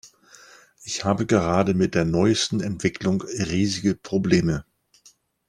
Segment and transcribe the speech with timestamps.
[0.83, 4.65] Ich habe gerade mit der neuesten Entwicklung riesige Probleme.